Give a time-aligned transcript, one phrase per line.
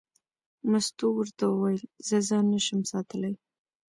[0.69, 3.33] مستو ورته وویل: زه ځان نه شم ساتلی.